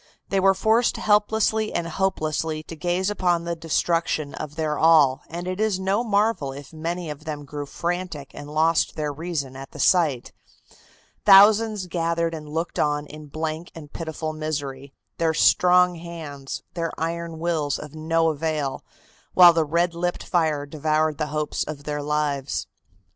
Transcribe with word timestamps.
They 0.29 0.39
were 0.39 0.55
forced 0.55 0.97
helplessly 0.97 1.71
and 1.73 1.87
hopelessly 1.87 2.63
to 2.63 2.75
gaze 2.75 3.11
upon 3.11 3.43
the 3.43 3.55
destruction 3.55 4.33
of 4.33 4.55
their 4.55 4.75
all, 4.79 5.21
and 5.29 5.47
it 5.47 5.59
is 5.59 5.79
no 5.79 6.03
marvel 6.03 6.51
if 6.53 6.73
many 6.73 7.11
of 7.11 7.25
them 7.25 7.45
grew 7.45 7.67
frantic 7.67 8.31
and 8.33 8.49
lost 8.49 8.95
their 8.95 9.13
reason 9.13 9.55
at 9.55 9.73
the 9.73 9.79
sight. 9.79 10.31
Thousands 11.23 11.85
gathered 11.85 12.33
and 12.33 12.49
looked 12.49 12.79
on 12.79 13.05
in 13.05 13.27
blank 13.27 13.69
and 13.75 13.93
pitiful 13.93 14.33
misery, 14.33 14.91
their 15.19 15.35
strong 15.35 15.93
hands, 15.93 16.63
their 16.73 16.91
iron 16.99 17.37
wills 17.37 17.77
of 17.77 17.93
no 17.93 18.29
avail, 18.31 18.83
while 19.35 19.53
the 19.53 19.65
red 19.65 19.93
lipped 19.93 20.23
fire 20.23 20.65
devoured 20.65 21.19
the 21.19 21.27
hopes 21.27 21.63
of 21.63 21.83
their 21.83 22.01
lives. 22.01 22.65